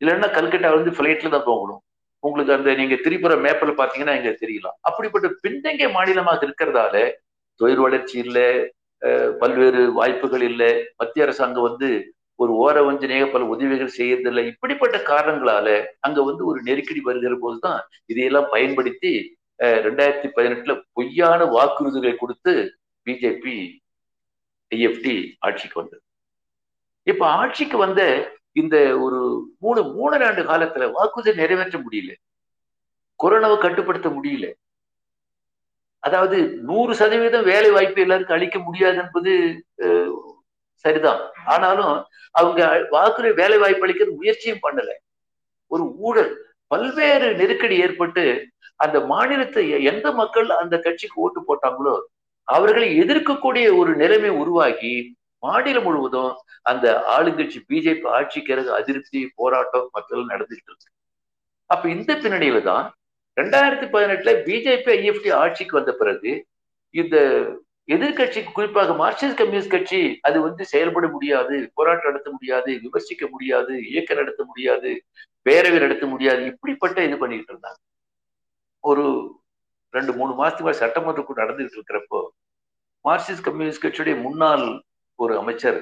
[0.00, 1.82] இல்லைன்னா கல்கட்டா வந்து ஃபிளைட்ல தான் போகணும்.
[2.26, 4.76] உங்களுக்கு அந்த நீங்க திரிபுர மேப்பில் பார்த்தீங்கன்னா எங்க தெரியலாம்.
[4.88, 6.96] அப்படிப்பட்ட பின்தங்கிய மாநிலமாக இருக்கிறதால
[7.60, 8.46] தொழில் வளர்ச்சி இல்லை
[9.40, 10.72] பல்வேறு வாய்ப்புகள் இல்லை.
[11.00, 11.88] மத்திய அரசாங்கம் வந்து
[12.42, 14.44] ஒரு ஓர வஞ்சனையாக பல உதவிகள் செய்யறதில்லை.
[14.52, 15.68] இப்படிப்பட்ட காரணங்களால
[16.06, 17.80] அங்க வந்து ஒரு நெருக்கடி வருகிற போதுதான்
[18.12, 19.12] இதையெல்லாம் பயன்படுத்தி
[19.86, 22.54] ரெண்டாயிரத்தி பதினெட்டுல பொய்யான வாக்குறுதிகளை கொடுத்து
[23.06, 23.56] பிஜேபி
[24.72, 26.02] ஐஎஃப்டி ஆட்சிக்கு வந்தது.
[27.06, 28.02] இப்ப ஆட்சிக்கு வந்த
[28.60, 29.18] இந்த ஒரு
[29.58, 32.12] மூணு மூணு ஆண்டு காலத்துல வாக்குறுதி நிறைவேற்ற முடியல.
[33.20, 34.46] கொரோனாவை கட்டுப்படுத்த முடியல.
[36.02, 39.32] அதாவது நூறு சதவீதம் வேலை வாய்ப்பு எல்லாருக்கும் அளிக்க முடியாது என்பது
[40.84, 41.20] சரிதான்.
[41.44, 41.92] ஆனாலும்
[42.30, 44.90] அவங்க வாக்குறுதி வேலை வாய்ப்பு அளிக்கிறது முயற்சியும் பண்ணல.
[45.70, 46.32] ஒரு ஊழல்
[46.66, 48.24] பல்வேறு நெருக்கடி ஏற்பட்டு
[48.84, 51.94] அந்த மாநிலத்தை எந்த மக்கள் அந்த கட்சிக்கு ஓட்டு போட்டாங்களோ
[52.48, 54.94] அவர்களை எதிர்க்கக்கூடிய ஒரு நிலைமை உருவாகி
[55.42, 56.32] மாநிலம் முழுவதும்
[56.62, 60.88] அந்த ஆளுங்கட்சி பிஜேபி ஆட்சிக்கு அதிருப்தி போராட்டம் மக்கள் நடந்துட்டு இருக்கு.
[61.70, 62.84] அப்ப இந்த பின்னணியில தான்
[63.36, 66.32] ரெண்டாயிரத்தி பதினெட்டுல பிஜேபி ஐஎஃப்டி ஆட்சிக்கு வந்த பிறகு
[66.94, 67.16] இந்த
[67.88, 74.20] எதிர்கட்சி குறிப்பாக மார்க்சிஸ்ட் கம்யூனிஸ்ட் கட்சி அது வந்து செயல்பட முடியாது போராட்டம் நடத்த முடியாது விமர்சிக்க முடியாது இயக்கம்
[74.20, 74.90] நடத்த முடியாது
[75.46, 77.80] பேரவை நடத்த முடியாது இப்படிப்பட்ட இது பண்ணிட்டு இருந்தாங்க.
[78.84, 79.04] ஒரு
[79.94, 82.20] ரெண்டு மூணு மாசத்துக்கு சட்டமன்றக்குள் நடந்துகிட்டு இருக்கிறப்போ
[83.04, 84.66] மார்க்சிஸ்ட் கம்யூனிஸ்ட் கட்சியுடைய முன்னாள்
[85.18, 85.78] ஒரு அமைச்சர்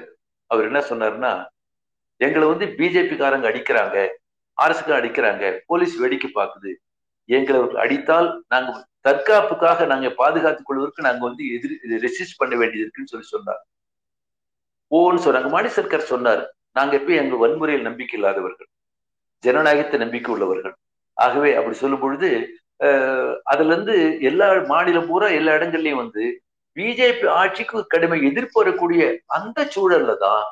[0.51, 1.31] அவர் என்ன சொன்னாருன்னா
[2.25, 3.97] எங்களை வந்து பிஜேபி காரங்க அடிக்கிறாங்க
[4.57, 6.71] அரசுக்கு அடிக்கிறாங்க போலீஸ் வேடிக்கை பார்க்குது.
[7.29, 8.71] எங்களை அடித்தால் நாங்க
[9.07, 13.61] தற்காப்புக்காக நாங்க பாதுகாத்துக் கொள்வதற்கு நாங்க வந்து எதிர் ரெசிஸ்ட் பண்ண வேண்டியது இருக்குன்னு சொல்லி சொன்னார்.
[14.91, 16.43] ஓன்னு சொன்னாங்க மாடி சர்க்கார் சொன்னார்
[16.77, 18.69] நாங்க எப்பயும் எங்க வன்முறையில் நம்பிக்கை இல்லாதவர்கள்
[19.43, 20.75] ஜனநாயகத்தை நம்பிக்கை உள்ளவர்கள்.
[21.17, 22.29] ஆகவே அப்படி சொல்லும் பொழுது
[23.51, 23.95] அதுல இருந்து
[24.29, 26.23] எல்லா மாநிலம் பூரா எல்லா இடங்கள்லயும் வந்து
[26.77, 29.03] பிஜேபி ஆட்சிக்கு கடுமை எதிர்ப்பு வரக்கூடிய
[29.37, 30.43] அந்த சூழல்ல தான்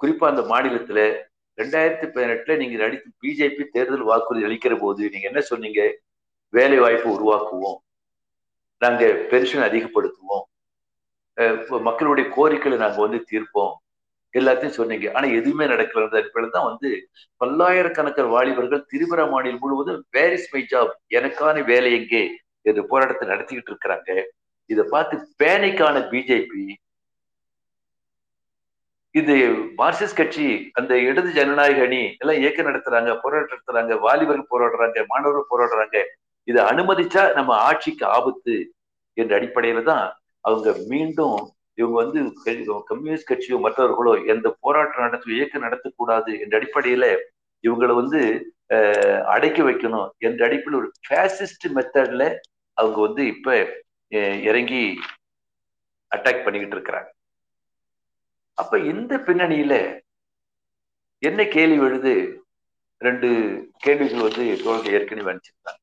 [0.00, 1.00] குறிப்பா அந்த மாநிலத்துல
[1.58, 5.80] ரெண்டாயிரத்தி பதினெட்டுல நீங்க அடித்து பிஜேபி தேர்தல் வாக்குறுதி அளிக்கிற போது நீங்க என்ன சொன்னீங்க?
[6.52, 7.78] வேலை வாய்ப்பு உருவாக்குவோம்.
[8.82, 10.44] நாங்க பென்ஷன் அதிகப்படுத்துவோம்.
[11.88, 13.74] மக்களுடைய கோரிக்கைகளை நாங்க வந்து தீர்ப்போம்.
[14.34, 15.06] எல்லாத்தையும் சொன்னீங்க.
[15.12, 16.04] ஆனா எதுவுமே நடக்கல.
[16.20, 16.88] அடிப்படையில் தான் வந்து
[17.36, 20.92] பல்லாயிரக்கணக்கான வாலிபர்கள் திரிபுரா மாநிலம் முழுவதும் வேரிஸ் மை ஜாப்.
[21.18, 22.22] எனக்கான வேலை எங்கே?
[22.62, 24.10] என்று போராட்டத்தை நடத்திக்கிட்டு இருக்கிறாங்க.
[24.70, 26.64] இதை பார்த்து பேனிக்கான பிஜேபி
[29.14, 29.34] இது
[29.78, 35.96] மார்க்சிஸ்ட் கட்சி அந்த இடது ஜனநாயக அணி எல்லாம் இயக்கம் நடத்துறாங்க போராட்டம் நடத்துறாங்க வாலிபர்கள் போராடுறாங்க மாணவர்கள் போராடுறாங்க.
[36.48, 38.56] இதை அனுமதிச்சா நம்ம ஆட்சிக்கு ஆபத்து
[39.16, 40.04] என்ற அடிப்படையில தான்
[40.44, 41.38] அவங்க மீண்டும்
[41.78, 42.18] இவங்க வந்து
[42.90, 47.06] கம்யூனிஸ்ட் கட்சியோ மற்றவர்களோ எந்த போராட்டம் நடத்த இயக்கம் நடத்தக்கூடாது என்ற அடிப்படையில
[47.64, 48.20] இவங்களை வந்து
[49.34, 52.24] அடைக்க வைக்கணும் என்ற அடிப்படையில் ஒரு ஃபேசிஸ்ட் மெத்தட்ல
[52.76, 53.50] அவங்க வந்து இப்ப
[54.42, 54.82] இறங்கி
[56.12, 57.10] அட்டாக் பண்ணிக்கிட்டு இருக்கிறாங்க
[58.58, 59.74] அப்ப இந்த பின்னணியில
[61.22, 62.12] என்ன கேள்வி எழுது?
[63.00, 63.28] ரெண்டு
[63.80, 65.82] கேள்விகள் வந்து தோழர்கள் ஏற்கனவே அனுப்பிச்சிருந்தாங்க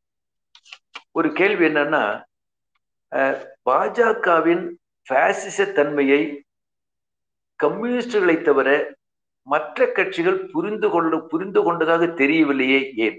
[1.15, 2.03] ஒரு கேள்வி என்னன்னா
[3.65, 4.63] பாஜகவின்
[5.07, 6.21] பாசிச தன்மையை
[7.59, 8.69] கம்யூனிஸ்டுகளை தவிர
[9.47, 13.17] மற்ற கட்சிகள் புரிந்து கொள்ள புரிந்து கொண்டதாக தெரியவில்லையே ஏன்?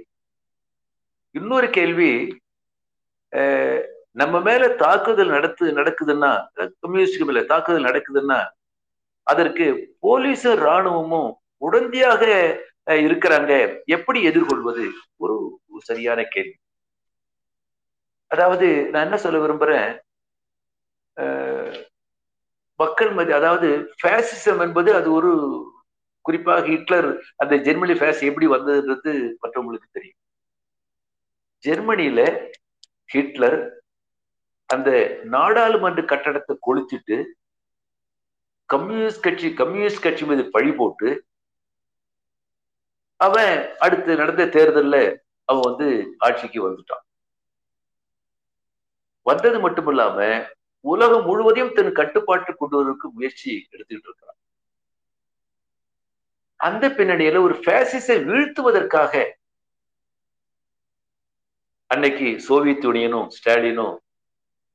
[1.35, 2.11] இன்னொரு கேள்வி
[4.17, 6.31] நம்ம மேல தாக்குதல் நடத்து நடக்குதுன்னா
[6.83, 8.39] கம்யூனிஸ்டுக்கு மேல தாக்குதல் நடக்குதுன்னா
[9.27, 9.67] அதற்கு
[10.03, 11.31] போலீஸும் இராணுவமும்
[11.67, 12.23] உடந்தையாக
[13.07, 13.53] இருக்கிறாங்க.
[13.97, 14.85] எப்படி எதிர்கொள்வது?
[15.23, 15.35] ஒரு
[15.89, 16.57] சரியான கேள்வி.
[18.31, 19.91] அதாவது நான் என்ன சொல்ல விரும்புறேன்?
[22.81, 23.69] மக்கள் மதி அதாவது
[24.01, 25.31] ஃபேசிசம் என்பது அது ஒரு
[26.25, 30.21] குறிப்பாக ஹிட்லர் அந்த ஜெர்மனி ஃபேஸ் எப்படி வந்ததுன்றது மற்றவங்களுக்கு தெரியும்.
[31.65, 32.21] ஜெர்மனியில
[33.15, 33.59] ஹிட்லர்
[34.75, 34.91] அந்த
[35.35, 37.17] நாடாளுமன்ற கட்டடத்தை கொளுத்திட்டு
[38.71, 41.09] கம்யூனிஸ்ட் கட்சி கம்யூனிஸ்ட் கட்சி மீது பழி போட்டு
[43.21, 44.97] அவன் அடுத்து நடந்த தேர்தல்ல
[45.49, 47.05] அவன் வந்து ஆட்சிக்கு வந்துட்டான்.
[49.27, 50.19] வந்தது மட்டும் இல்லாம
[50.85, 54.39] உலகம் முழுவதையும் தன் கட்டுப்பாட்டு கொண்டு வருவதற்கு முயற்சி எடுத்துக்கிட்டு இருக்கிறான்.
[56.61, 59.25] அந்த பின்னணியில ஒரு பேசிஸை வீழ்த்துவதற்காக
[61.91, 63.95] அன்னைக்கு சோவியத் யூனியனும் ஸ்டாலினும்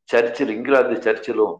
[0.09, 1.55] சர்ச்சில் இங்கிலாந்து சர்ச்சிலும்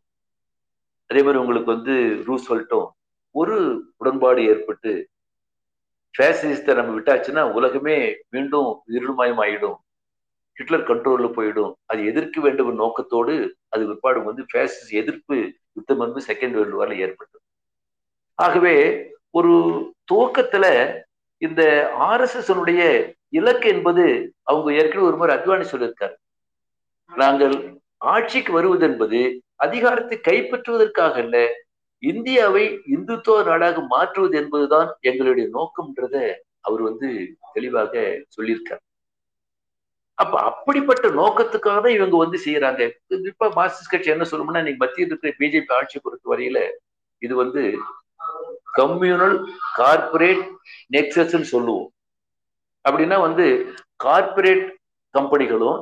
[1.07, 1.95] அதே மாதிரி உங்களுக்கு வந்து
[2.27, 2.88] ரூஸ்வெல்ட்டும்
[3.31, 5.09] ஒரு உடன்பாடு ஏற்பட்டு
[6.17, 9.75] ஃபேசிஸ்டை நம்ம விட்டாச்சுன்னா உலகமே மீண்டும் இருள்மயம் ஆயிடும்.
[10.53, 11.73] ஹிட்லர் கண்ட்ரோல்ல போயிடும்.
[11.85, 17.43] அது எதிர்க்க வேண்டும் நோக்கத்தோடு அது பிற்பாடு வந்து ஃபேசிஸ் எதிர்ப்பு யுத்தம் வந்து செகண்ட் வேர்ல்டு வார்ல ஏற்பட்டது.
[18.35, 18.75] ஆகவே
[19.29, 19.51] ஒரு
[20.13, 20.97] துவக்கத்துல
[21.38, 26.15] இந்த ஆர்எஸ்எஸ் இலக்கு என்பது அவங்க ஏற்கனவே ஒரு முறை அத்வானி சொல்லியிருக்காரு.
[27.15, 31.47] நாங்கள் ஆட்சிக்கு வருவது என்பது அதிகாரத்தை கைப்பற்றுவதற்காக அல்ல
[31.99, 36.15] இந்தியாவை இந்துத்துவ நாடாக மாற்றுவது என்பதுதான் எங்களுடைய நோக்கம்ன்றத
[36.62, 38.81] அவர் வந்து தெளிவாக சொல்லியிருக்கார்.
[40.13, 42.81] அப்ப அப்படிப்பட்ட நோக்கத்துக்காக தான் இவங்க வந்து செய்யறாங்க.
[43.09, 46.59] இப்ப மார்க்சிஸ்ட் கட்சி என்ன சொல்லணும்னா நீங்க மத்தியில் இருக்கிற பிஜேபி ஆட்சி பொறுத்த வரையில
[47.17, 47.77] இது வந்து
[48.77, 49.38] கம்யூனல்
[49.77, 50.43] கார்பரேட்
[50.93, 51.88] நெக்ஸஸ் சொல்லுவோம்.
[52.85, 54.65] அப்படின்னா வந்து கார்பரேட்
[55.13, 55.79] கம்பெனிகளும்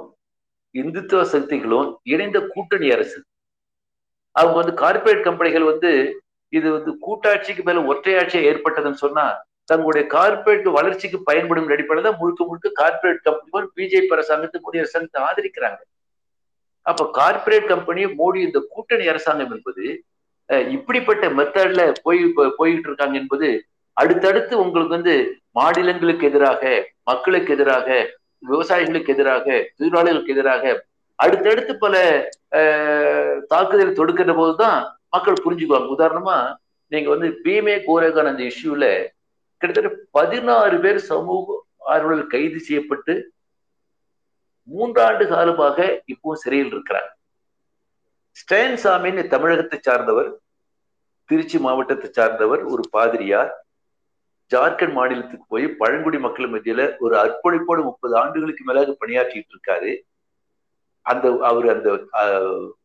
[0.81, 3.19] இந்துத்துவ சக்திகளும் இணைந்த கூட்டணி அரசு.
[4.35, 5.91] அவங்க வந்து கார்பரேட் கம்பெனிகள் வந்து
[6.53, 9.25] இது வந்து கூட்டாட்சிக்கு மேல ஒற்றையாட்சியா ஏற்பட்டதுன்னு சொன்னா
[9.69, 15.79] தங்களுடைய கார்பரேட் வளர்ச்சிக்கு பயன்படும் அடிப்படையில் தான் முழுக்க முழுக்க கார்பரேட் கம்பெனிகள் பிஜேபி அரசாங்கத்தை மோடி அரசாங்கத்தை ஆதரிக்கிறாங்க.
[16.85, 19.85] அப்ப கார்பரேட் கம்பெனி மோடி இந்த கூட்டணி அரசாங்கம் என்பது
[20.75, 22.21] இப்படிப்பட்ட மெத்தட்ல போய்
[22.59, 23.49] போய்கிட்டு இருக்காங்க என்பது
[23.97, 25.15] அடுத்தடுத்து உங்களுக்கு வந்து
[25.59, 26.61] மாநிலங்களுக்கு எதிராக
[27.09, 27.87] மக்களுக்கு எதிராக
[28.43, 29.45] விவசாயிகளுக்கு எதிராக
[29.77, 30.63] தொழிலாளர்களுக்கு எதிராக
[31.19, 31.95] அடுத்தடுத்து பல
[33.51, 34.79] தாக்குதல் தொடுக்கிற போதுதான்
[35.15, 35.89] மக்கள் புரிஞ்சுக்குவாங்க.
[35.97, 36.37] உதாரணமா
[36.91, 38.85] நீங்க வந்து பீமே கோரேகான் அந்த இஷ்யூல
[39.61, 41.55] கிட்டத்தட்ட பதினாறு பேர் சமூக
[41.93, 43.13] ஆர்வலர்கள் கைது செய்யப்பட்டு
[44.67, 45.77] மூன்றாண்டு காலமாக
[46.13, 47.09] இப்போ சிறையில் இருக்கிறார்
[48.39, 50.29] ஸ்டேன் சாமின்னு தமிழகத்தை சார்ந்தவர்
[51.29, 53.51] திருச்சி மாவட்டத்தை சார்ந்தவர் ஒரு பாதிரியார்.
[54.55, 60.01] ஜார்க்கண்ட் மாநிலத்துக்கு போய் பழங்குடி மக்கள் மத்தியில ஒரு அர்ப்பணிப்போடு முப்பது ஆண்டுகளுக்கு மேலாக பணியாற்றிட்டு இருக்காரு.
[61.01, 61.89] அந்த அவர் அந்த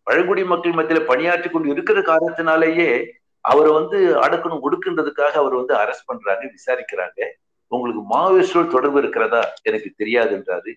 [0.03, 6.51] பழங்குடி மக்கள் மத்தியில பணியாற்றி கொண்டு இருக்கிற காரணத்தினாலேயே அவரை வந்து அடக்கணும் ஒடுக்குன்றதுக்காக அவர் வந்து அரெஸ்ட் பண்றாங்க
[6.51, 7.21] விசாரிக்கிறாங்க.
[7.67, 9.53] உங்களுக்கு மாவோயிஸ்டோடு தொடர்பு இருக்கிறதா?
[9.63, 10.73] எனக்கு தெரியாதுன்றாரு.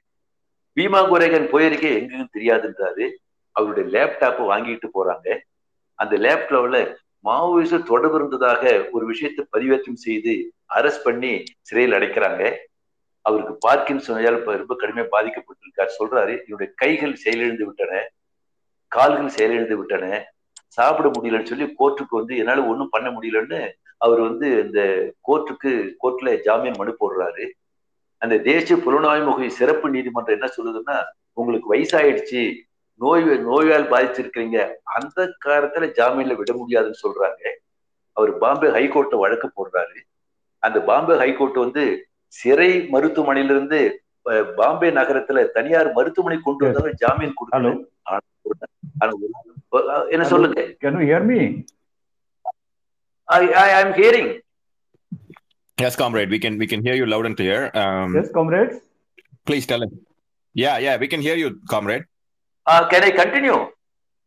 [0.76, 3.10] பீமா குரேகன் போயிருக்கே எங்கேயும் தெரியாதுன்றாரு.
[3.52, 5.38] அவருடைய லேப்டாப்பை வாங்கிட்டு போறாங்க.
[5.94, 6.96] அந்த லேப்டாப்ல
[7.26, 10.34] மாவோயிஸ்ட் தொடர்பு இருந்ததாக ஒரு விஷயத்தை பதிவேற்றம் செய்து
[10.76, 12.56] அரெஸ்ட் பண்ணி சிறையில் அடைக்கிறாங்க.
[13.22, 15.96] அவருக்கு பார்க்கின்ஸ் நோயால் ரொம்ப கடுமையாக பாதிக்கப்பட்டிருக்கார்.
[16.00, 17.94] சொல்றாரு என்னுடைய கைகள் செயலிழந்து விட்டன.
[18.88, 20.34] கால்கள் செயலிழந்து விட்டன.
[20.68, 24.82] சாப்பிட முடியலன்னு சொல்லி கோர்ட்டுக்கு வந்து என்னால ஒன்றும் பண்ண முடியலன்னு அவர் வந்து இந்த
[25.28, 25.72] கோர்ட்டுக்கு
[26.04, 27.46] கோர்ட்ல ஜாமீன் மனு போடுறாரு.
[28.18, 30.98] அந்த தேசிய புலனாய்வு முகை சிறப்பு நீதிமன்றம் என்ன சொல்லுதுன்னா
[31.34, 32.42] உங்களுக்கு வயசாயிடுச்சு.
[33.02, 34.58] நோய் நோயால் பாதிச்சிருக்கிறீங்க
[34.98, 37.44] அந்த காலத்துல ஜாமீன்ல விட முடியாதுன்னு சொல்றாங்க
[38.18, 40.00] அவர் பாம்பே ஹைகோர்ட்டை வழக்கு போடுறாரு
[40.64, 41.84] அந்த பாம்பே ஹைகோர்ட் வந்து
[42.34, 43.80] சிறை மருத்துவமனையிலிருந்து
[44.60, 47.82] பாம்பே நகரத்துல தனியார் மருத்துவமனை கொண்டு வந்தவங்க ஜாமீன் கொடுக்கணும்
[50.16, 51.40] என்ன சொல்லுங்க Can you hear me?
[53.28, 54.28] I, I am hearing.
[55.78, 57.60] Yes, comrade, we can we can hear you loud and clear.
[57.82, 58.76] Um, Yes, comrades.
[59.48, 59.94] please tell him.
[60.56, 62.04] Yeah, yeah, we can hear you, comrade.
[62.68, 63.60] I continue?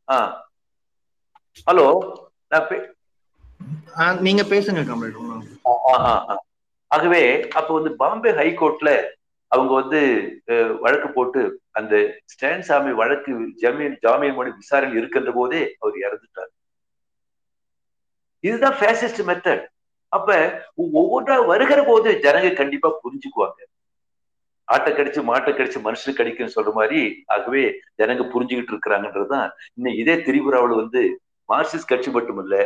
[0.09, 0.29] Uh,
[1.66, 1.87] hello.
[4.27, 5.16] நீங்க பேசுங்க comrade
[6.90, 7.22] ஆகவே
[7.59, 8.90] அப்ப வந்து பாம்பே ஹைகோர்ட்ல
[9.53, 10.01] அவங்க வந்து
[10.85, 11.40] வழக்கு போட்டு
[11.79, 11.94] அந்த
[12.33, 16.51] ஸ்டான் சாமி வழக்கு ஜமீன் ஜாமீன் மனு விசாரணை இருக்கின்ற போதே அவர் இறந்துட்டார்.
[18.44, 19.64] இதுதான் ஃபேசிஸ்ட் மெத்தட்
[20.12, 20.29] அப்ப
[21.01, 23.59] ஒவ்வொன்றா வருகிற போது ஜனங்க கண்டிப்பா புரிஞ்சுக்குவாங்க.
[24.69, 27.63] ஆட்டை கடிச்சு மாட்டை கடிச்சு மனுஷனுக்கு கடிக்குன்னு சொல்ற மாதிரி ஆகவே
[27.99, 29.49] ஜனங்க புரிஞ்சுக்கிட்டு இருக்கிறாங்கன்றதுதான்.
[29.75, 31.03] இன்னும் இதே திரிபுராவில் வந்து
[31.49, 32.57] மார்க்சிஸ்ட் கட்சி மட்டுமல்ல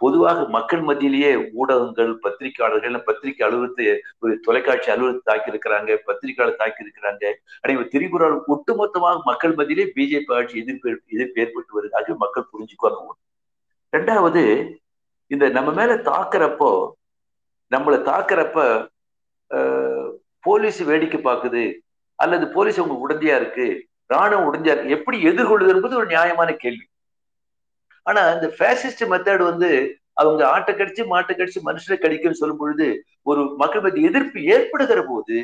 [0.00, 3.84] பொதுவாக மக்கள் மத்தியிலேயே ஊடகங்கள் பத்திரிகையாளர்கள் பத்திரிகை அலுவலகத்தை
[4.18, 7.24] ஒரு தொலைக்காட்சி அலுவலகத்தை தாக்கி இருக்கிறாங்க பத்திரிகையாளர் தாக்கி இருக்கிறாங்க
[7.60, 11.94] அனைவரும் திரிபுராவில் ஒட்டுமொத்தமாக மக்கள் மத்தியிலே பிஜேபி ஆட்சி எதிர்ப்பு எதிர்ப்பு ஏற்பட்டு வருது.
[11.98, 13.14] ஆகிய மக்கள் புரிஞ்சுக்குவாங்க
[13.92, 14.42] ரெண்டாவது
[15.30, 16.70] இந்த நம்ம மேல தாக்குறப்போ
[17.72, 18.58] நம்மளை தாக்குறப்ப
[20.46, 21.64] போலீஸ் வேடிக்கை பார்க்குது
[22.18, 23.66] அல்லது போலீஸ் உங்களுக்கு உடந்தையா இருக்கு
[24.14, 26.86] ராணுவம் உடந்தையா இருக்கு எப்படி எதிர்கொள்ளுது என்பது ஒரு நியாயமான கேள்வி.
[28.06, 29.70] ஆனா இந்த ஃபேசிஸ்ட் மெத்தட் வந்து
[30.20, 32.86] அவங்க ஆட்டை கடிச்சு மாட்டை கடிச்சு மனுஷனை கடிக்குன்னு சொல்லும் பொழுது
[33.30, 35.36] ஒரு மக்கள் மத்திய எதிர்ப்பு ஏற்படுகிற போது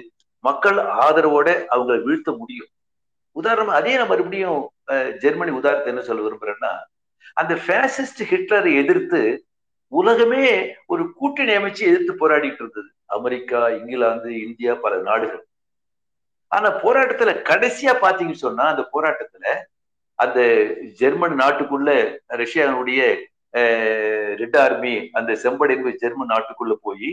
[0.45, 2.71] மக்கள் ஆதரவோட அவங்களை வீழ்த்த முடியும்.
[3.37, 4.61] உதாரணமா அதே நான் மறுபடியும்
[5.23, 6.73] ஜெர்மனி உதாரணத்தை என்ன சொல்ல விரும்புறேன்னா
[7.41, 9.21] அந்த ஃபேசிஸ்ட் ஹிட்லரை எதிர்த்து
[9.93, 10.45] உலகமே
[10.93, 12.89] ஒரு கூட்டணி அமைச்சு எதிர்த்து போராடிட்டு இருந்தது.
[13.17, 15.45] அமெரிக்கா இங்கிலாந்து இந்தியா பல நாடுகள்.
[16.53, 19.47] ஆனா போராட்டத்துல கடைசியா பாத்தீங்கன்னு சொன்னா அந்த போராட்டத்துல
[20.19, 20.39] அந்த
[21.01, 21.91] ஜெர்மன் நாட்டுக்குள்ள
[22.43, 23.01] ரஷ்யாவுடைய
[24.41, 27.11] ரெட் ஆர்மி அந்த செம்படை ஜெர்மன் நாட்டுக்குள்ள போய்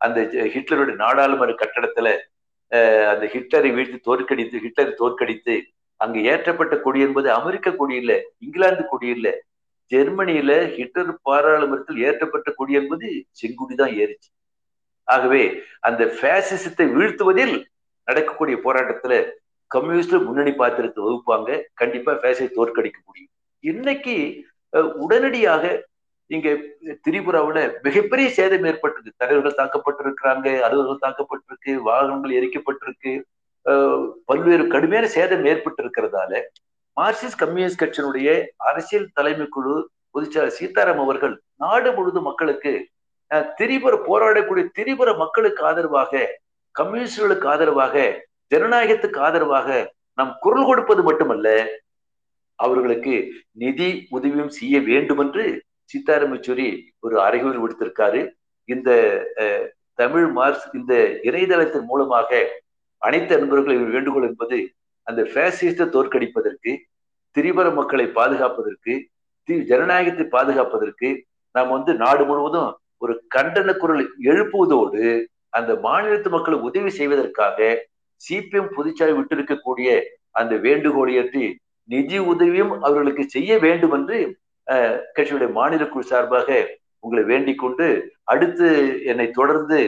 [0.00, 0.20] அந்த
[0.54, 2.08] ஹிட்லருடைய நாடாளுமன்ற கட்டடத்துல
[3.12, 5.54] அந்த ஹிட்லரை வீழ்த்து தோற்கடித்து ஹிட்லரை தோற்கடித்து
[6.00, 9.28] அங்கு ஏற்றப்பட்ட கொடி என்பது அமெரிக்க கொடி இல்ல இங்கிலாந்து கொடி இல்ல.
[9.90, 13.08] ஜெர்மனியில ஹிட்லர் பாராளுமன்றத்தில் ஏற்றப்பட்ட கொடி என்பது
[13.40, 14.30] செங்குடி தான் ஏறிச்சு.
[15.08, 15.42] ஆகவே
[15.88, 17.54] அந்த பேசிசத்தை வீழ்த்துவதில்
[18.08, 19.14] நடக்கக்கூடிய போராட்டத்துல
[19.70, 21.50] கம்யூனிஸ்ட் முன்னணி பாத்திரத்தை வகுப்பாங்க.
[21.80, 23.32] கண்டிப்பா பேசை தோற்கடிக்க முடியும்.
[23.64, 24.16] இன்னைக்கு
[25.04, 25.64] உடனடியாக
[26.30, 26.48] இங்க
[27.06, 33.12] திரிபுராவுல மிகப்பெரிய சேதம் ஏற்பட்டிருக்கு தலைவர்கள் தாக்கப்பட்டிருக்கிறாங்க அலுவலர்கள் தாக்கப்பட்டிருக்கு வாகனங்கள் எரிக்கப்பட்டிருக்கு.
[34.28, 36.32] பல்வேறு கடுமையான சேதம் ஏற்பட்டிருக்கிறதால
[36.96, 38.28] மார்க்சிஸ்ட் கம்யூனிஸ்ட் கட்சியினுடைய
[38.70, 39.74] அரசியல் தலைமை குழு
[40.14, 41.34] பொதுச்செயலர் சீதாராம் அவர்கள்
[41.64, 42.72] நாடு முழுவதும் மக்களுக்கு
[43.56, 46.22] திரிபுர போராடக்கூடிய திரிபுர மக்களுக்கு ஆதரவாக
[46.74, 47.94] கம்யூனிஸ்டுகளுக்கு ஆதரவாக
[48.52, 49.68] ஜனநாயகத்துக்கு ஆதரவாக
[50.18, 51.48] நாம் குரல் கொடுப்பது மட்டுமல்ல
[52.58, 53.14] அவர்களுக்கு
[53.52, 55.44] நிதி உதவியும் செய்ய வேண்டும் என்று
[55.94, 56.66] சீதாராம் யெச்சூரி
[57.00, 58.20] ஒரு அறிகுறி விடுத்திருக்காரு.
[58.68, 58.90] இந்த
[59.94, 60.92] தமிழ் மார்க்ஸ் இந்த
[61.22, 62.30] இணையதளத்தின் மூலமாக
[63.02, 64.58] அனைத்து நண்பர்களும் வேண்டுகோள் என்பது
[65.06, 66.72] அந்த பேசிஸ்ட தோற்கடிப்பதற்கு
[67.36, 68.92] திரிபுர மக்களை பாதுகாப்பதற்கு
[69.68, 71.08] ஜனநாயகத்தை பாதுகாப்பதற்கு
[71.54, 72.70] நாம் வந்து நாடு முழுவதும்
[73.02, 75.02] ஒரு கண்டன குரல் எழுப்புவதோடு
[75.50, 77.58] அந்த மாநிலத்து மக்களை உதவி செய்வதற்காக
[78.20, 79.88] சிபிஎம் பொதுச்சாலை விட்டிருக்கக்கூடிய
[80.30, 81.44] அந்த வேண்டுகோளை ஏற்றி
[81.88, 84.18] நிதி உதவியும் அவர்களுக்கு செய்ய வேண்டும் என்று
[85.16, 86.48] கட்சியுடைய மாநில குழு சார்பாக
[87.04, 87.86] உங்களை வேண்டிக் கொண்டு
[88.24, 88.68] அடுத்து
[89.04, 89.78] என்னை தொடர்ந்து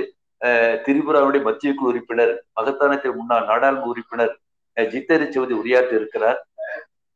[0.87, 4.35] திரிபுராவுடைய மத்திய குழு உறுப்பினர் மகத்தானத்தில் முன்னாள் நாடாளுமன்ற உறுப்பினர்
[4.77, 6.39] ஜித்தரி சௌதி உரையாற்ற இருக்கிறார்.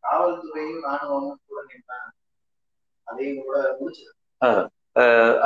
[0.04, 1.60] காவல்துறையும் ராணுவமும் கூட
[3.06, 3.56] அதையும் கூட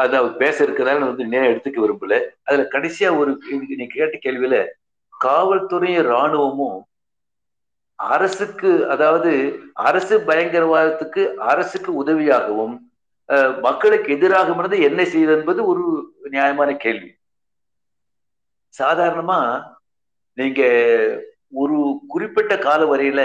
[0.03, 2.17] அது அவர் பேச இருக்கிறதால வந்து நேரம் எடுத்துக்க விரும்பல.
[2.43, 3.33] அதுல கடைசியா ஒரு
[3.73, 4.59] நீங்க கேட்ட கேள்வியில
[5.15, 6.79] காவல்துறையும் ராணுவமும்
[7.99, 9.31] அரசுக்கு அதாவது
[9.87, 12.75] அரசு பயங்கரவாதத்துக்கு அரசுக்கு உதவியாகவும்
[13.65, 15.85] மக்களுக்கு எதிராக இருந்து என்ன செய்வது என்பது ஒரு
[16.31, 17.11] நியாயமான கேள்வி.
[18.75, 19.39] சாதாரணமா
[20.39, 20.61] நீங்க
[21.55, 21.77] ஒரு
[22.09, 23.23] குறிப்பிட்ட கால வரையில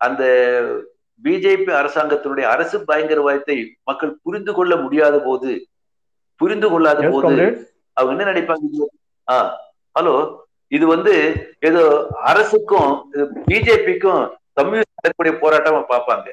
[0.00, 0.22] அந்த
[1.24, 3.56] பிஜேபி அரசாங்கத்தினுடைய அரசு பயங்கரவாதத்தை
[3.88, 5.52] மக்கள் புரிந்து கொள்ள முடியாத போது
[6.40, 7.34] புரிந்து கொள்ளாத போது
[7.96, 8.88] அவங்க என்ன நினைப்பாங்க?
[9.28, 9.52] ஆஹ்
[9.96, 10.14] ஹலோ
[10.72, 11.12] இது வந்து
[11.68, 11.82] ஏதோ
[12.30, 12.90] அரசுக்கும்
[13.50, 14.22] பிஜேபிக்கும்
[14.58, 16.26] கம்யூனிஸ்ட் நடக்கக்கூடிய போராட்டமா பார்ப்பாங்க.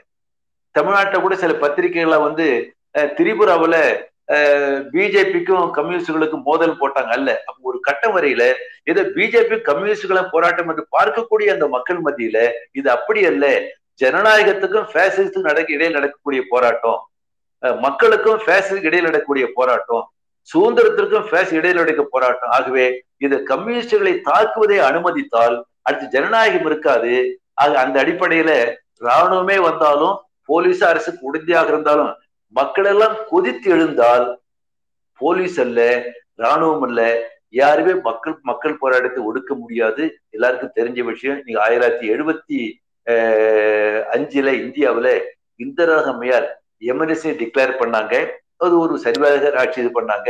[0.75, 2.47] தமிழ்நாட்டில் கூட சில பத்திரிகைகளை வந்து
[3.17, 3.79] திரிபுராவில்
[4.95, 7.11] பிஜேபிக்கும் கம்யூனிஸ்டுகளுக்கும் மோதல் போட்டாங்க.
[7.17, 8.43] அல்ல அப்போ ஒரு கட்டம் வரையில
[8.91, 12.37] ஏதோ பிஜேபி கம்யூனிஸ்டுகளை போராட்டம் என்று பார்க்கக்கூடிய அந்த மக்கள் மத்தியில
[12.79, 13.45] இது அப்படி அல்ல.
[14.01, 17.01] ஜனநாயகத்துக்கும் ஃபேசிசத்துக்கும் நடக்க இடையில் நடக்கக்கூடிய போராட்டம்
[17.85, 20.03] மக்களுக்கும் ஃபேசிக்கு இடையில் நடக்கக்கூடிய போராட்டம்
[20.49, 22.51] சுதந்திரத்திற்கும் ஃபேஸ் இடையில் நடக்க போராட்டம்.
[22.55, 22.85] ஆகவே
[23.25, 25.55] இது கம்யூனிஸ்டுகளை தாக்குவதை அனுமதித்தால்
[25.87, 27.13] அடுத்து ஜனநாயகம் இருக்காது.
[27.63, 28.51] ஆக அந்த அடிப்படையில
[29.07, 30.15] ராணுவமே வந்தாலும்
[30.49, 32.11] போலீஸ் அரசுக்கு உறுதியாக இருந்தாலும்
[32.55, 34.27] மக்கள் எல்லாம் கொதித்து எழுந்தால்
[35.21, 35.79] போலீஸ் அல்ல
[36.43, 37.01] ராணுவம் அல்ல
[37.61, 40.03] யாருமே மக்கள் மக்கள் போராட்டத்தை ஒடுக்க முடியாது.
[40.35, 42.59] எல்லாருக்கும் தெரிஞ்ச விஷயம் நீங்க ஆயிரத்தி எழுபத்தி
[44.15, 45.13] அஞ்சுல இந்தியாவில்
[45.65, 46.47] இந்திரா அம்மையார்
[46.91, 48.13] எமர்ஜென்சி டிக்ளேர் பண்ணாங்க.
[48.63, 50.29] அது ஒரு சரிவாக ஆட்சி இது பண்ணாங்க.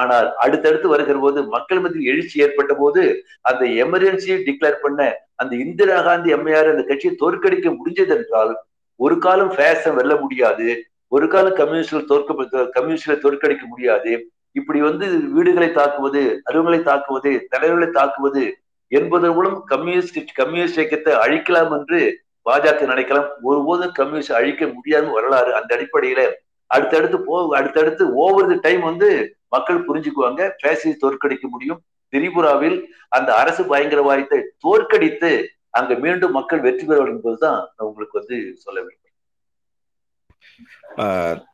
[0.00, 3.02] ஆனால் அடுத்தடுத்து வருகிற போது மக்கள் மத்தியில் எழுச்சி ஏற்பட்ட போது
[3.50, 5.00] அந்த எமர்ஜென்சியை டிக்ளேர் பண்ண
[5.42, 8.52] அந்த இந்திரா காந்தி அம்மையார் அந்த கட்சியை தோற்கடிக்க முடிஞ்சது என்றால்
[9.00, 10.68] ஒரு காலம் ஃபேஷன் வெல்ல முடியாது.
[11.14, 14.12] ஒரு காலம் கம்யூனிஸ்டில் தோற்க கம்யூனிஸ்டில் தோற்கடிக்க முடியாது.
[14.58, 15.06] இப்படி வந்து
[15.36, 18.42] வீடுகளை தாக்குவது அலுவலங்களை தாக்குவது தலைவர்களை தாக்குவது
[18.92, 22.00] என்பது மூலம் கம்யூனிஸ்ட் கம்யூனிஸ்ட் இயக்கத்தை அழிக்கலாம் என்று
[22.48, 23.28] பாஜக நினைக்கலாம்.
[23.48, 26.22] ஒருபோதும் கம்யூனிஸ்ட் அழிக்க முடியாத வரலாறு அந்த அடிப்படையில
[26.70, 29.08] அடுத்தடுத்து போ அடுத்தடுத்து ஓவர் தி டைம் வந்து
[29.54, 30.42] மக்கள் புரிஞ்சுக்குவாங்க.
[30.62, 31.80] பேசி தோற்கடிக்க முடியும்.
[32.12, 32.76] திரிபுராவில்
[33.16, 35.30] அந்த அரசு பயங்கரவாதத்தை தோற்கடித்து
[35.78, 39.00] அங்க மீண்டும் மக்கள் வெற்றி பெறுவார்கள் என்பதுதான் நான் உங்களுக்கு வந்து சொல்ல வேண்டும்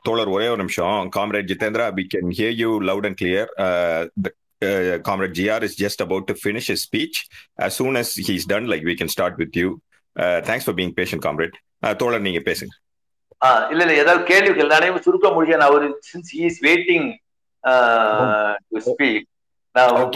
[0.07, 0.97] தோழர் ஒரே ஒரு நிமிஷம்.
[1.17, 3.51] Comrade Jitendra we can hear you loud and clear
[4.63, 7.27] Uh, Comrade GR is just about to finish his speech.
[7.59, 9.81] As soon as he's done, like we can start with you.
[10.17, 11.57] Uh, thanks for being patient, comrade.
[11.83, 12.75] Uh, தோழர் நீங்க பேசுங்க
[13.73, 17.07] இல்ல இல்ல ஏதாவது கேள்விகள் நானே சுருக்க முடியும் அவர் since he is waiting
[18.71, 19.27] to speak
[19.73, 20.11] நான்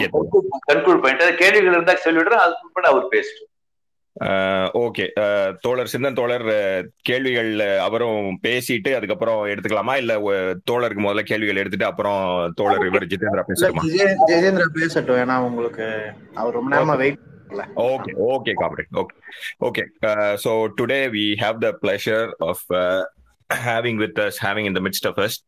[0.71, 3.51] கன்க்ளூட் பண்ணிட்டேன் கேள்விகள் இருந்தா சொல்லிவிடுறேன் அதுக்கு அவர் பேசட்டும்
[4.73, 5.05] ஓகே
[5.61, 6.47] தோழர் சிந்தன் தோழர்
[7.01, 10.13] கேள்விகள் அவரும் பேசிட்டு அதுக்கப்புறம் எடுத்துக்கலாமா இல்ல
[10.71, 13.83] தோழருக்கு முதல்ல கேள்விகள் எடுத்துட்டு அப்புறம் தோழர் இவர் ஜிதேந்திரா பேசலாமா
[14.27, 15.87] ஜெயேந்திரா பேசட்டும் ஏன்னா உங்களுக்கு
[16.33, 17.23] அவர் ரொம்ப நேரமா wait
[17.77, 18.87] Okay, okay, comrade.
[18.93, 19.17] Okay,
[19.61, 19.83] okay.
[20.03, 23.03] Uh, so today we have the pleasure of uh,
[23.49, 25.43] having with us, having in the midst of us.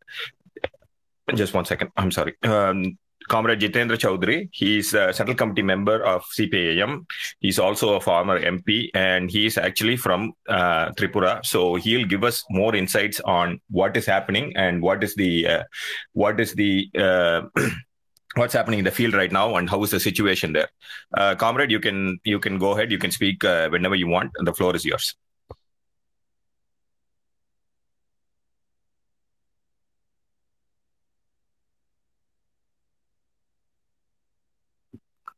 [1.28, 1.90] Just one second.
[1.98, 2.36] I'm sorry.
[2.44, 2.98] Um,
[3.28, 4.50] Comrade Jitendra Chaudhary.
[4.52, 7.06] He's a Central Committee member of CPAM.
[7.40, 11.46] He's also a former MP, and he's actually from uh, Tripura.
[11.46, 15.64] So he'll give us more insights on what is happening and what is the uh,
[16.14, 17.42] what is the uh,
[18.36, 21.36] what's happening in the field right now and how is the situation there.
[21.38, 22.92] Comrade, you can you can go ahead.
[22.92, 25.16] You can speak whenever you want, and the floor is yours.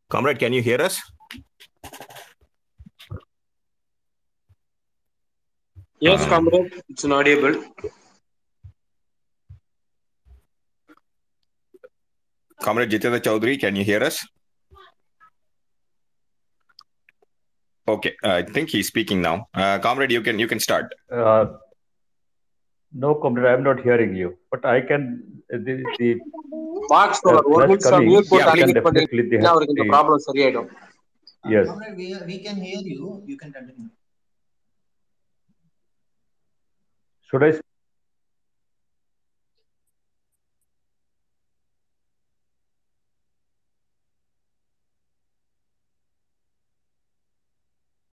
[0.10, 1.00] Comrade, can you hear us?
[6.00, 7.64] Yes, uh, comrade, it's inaudible.
[12.62, 14.26] Comrade Jitendra Chaudhary, can you hear us?
[17.88, 19.48] Okay, uh, I think he's speaking now.
[19.54, 20.94] Uh, comrade, you can you can start.
[22.93, 25.03] no, comrade, I'm not hearing you, but I can.
[25.49, 26.21] The, the
[26.89, 28.01] Box for one minute, sir.
[28.01, 30.71] Mute put definitely they now have the the- problem சரியாயிடும்
[31.53, 31.67] Yes.
[31.71, 33.07] Comrade, we, we can hear you.
[33.31, 33.91] You can continue.
[37.31, 37.53] Should I